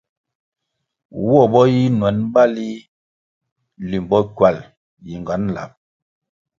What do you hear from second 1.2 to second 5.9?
Woh bo yi nuen bali limbo ckywal, yingan lab.